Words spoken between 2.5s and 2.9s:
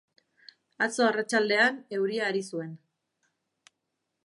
zuen.